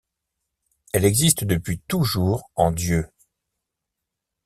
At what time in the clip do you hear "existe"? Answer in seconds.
1.05-1.43